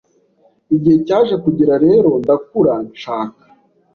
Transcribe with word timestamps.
Igihe 0.75 0.97
cyaje 1.07 1.35
kugera 1.43 1.73
rero 1.85 2.09
ndakura 2.21 2.73
nshaka 2.89 3.43